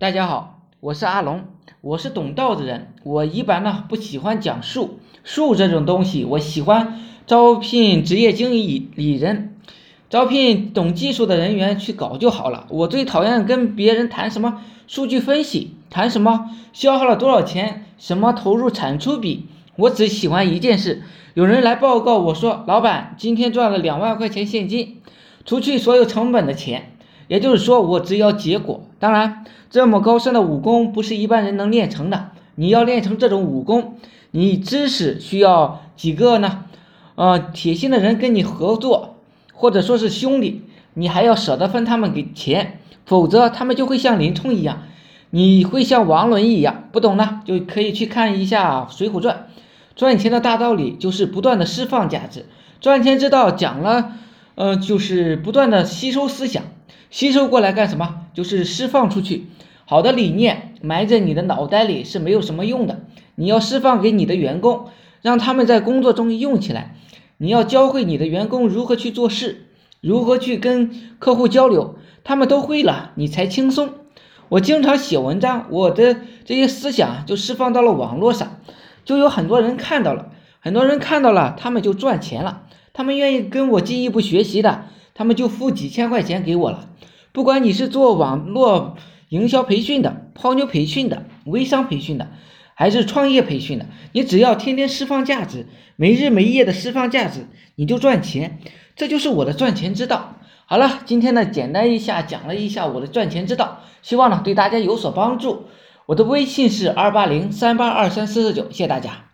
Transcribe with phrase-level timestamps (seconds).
[0.00, 1.42] 大家好，我是阿龙，
[1.80, 2.92] 我是懂道的人。
[3.02, 9.56] 我一般呢不喜欢讲术，术这种东西，我喜欢招聘职业经理人，
[10.08, 12.68] 招聘懂技术的人员去搞就好了。
[12.70, 19.46] 我最讨厌跟别人谈什么数据分析，谈什么消耗了多少钱，什么投入产出比。
[19.74, 21.02] 我只喜欢一件事，
[21.34, 25.02] 有人来报告我说，老板今天赚了两万块钱现金，
[25.44, 26.92] 除去所有成本的钱。
[27.28, 28.82] 也就是说，我只要结果。
[28.98, 32.30] 当然，这么高深的武功不是一般人能练成的。
[32.56, 33.98] 你要练成这种武功，
[34.32, 36.64] 你知识需要几个呢？
[37.14, 39.16] 呃，铁心的人跟你合作，
[39.52, 40.62] 或者说是兄弟，
[40.94, 44.84] 你还要舍得分他们给钱，否则他们就会像林冲一样，
[45.30, 46.88] 你会像王伦一样。
[46.90, 49.46] 不懂呢，就可以去看一下《水浒传》。
[49.94, 52.46] 赚钱的大道理就是不断的释放价值，
[52.80, 54.12] 赚钱之道讲了，
[54.54, 56.62] 呃，就是不断的吸收思想。
[57.10, 58.26] 吸收过来干什么？
[58.34, 59.46] 就是释放出去。
[59.86, 63.00] 好的理念埋在你的脑袋里是没有什么用的。
[63.36, 64.88] 你要释放给你的员工，
[65.22, 66.96] 让他们在工作中用起来。
[67.38, 69.68] 你要教会你的员工如何去做事，
[70.00, 73.90] 如何去跟客户交流，他们都会了，你才轻松。
[74.50, 78.60] 我经常写文章，我的这些思想就释放到了网络上，
[79.04, 84.84] 就有很多人看到了，很多人看到了，他们就赚钱了，他们愿意跟我进一步学习的。
[85.14, 86.90] 他们就付几千块钱给我了。
[87.32, 88.96] 不管你是做网络
[89.28, 92.28] 营销培训的、泡妞培训的、微商培训的，
[92.74, 98.58] 还是创业培训的，你只要天天释放价值，没日没夜的释放价值，你就赚钱。
[98.96, 100.36] 这就是我的赚钱之道。
[100.66, 105.66] 好了，今天呢，简单一下讲了一下我的赚钱之道，希望呢对大家有所帮助。
[106.06, 109.27] 我的微信是二八零三八二三四四九，谢谢大家。